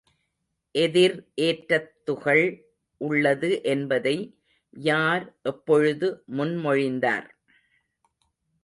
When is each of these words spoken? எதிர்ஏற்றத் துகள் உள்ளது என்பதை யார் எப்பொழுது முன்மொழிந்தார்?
எதிர்ஏற்றத் 0.75 1.91
துகள் 2.03 2.43
உள்ளது 3.01 3.63
என்பதை 3.63 4.15
யார் 4.73 5.25
எப்பொழுது 5.43 6.23
முன்மொழிந்தார்? 6.31 7.29